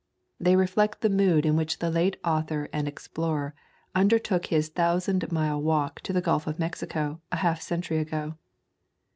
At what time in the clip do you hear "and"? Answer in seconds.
2.73-2.87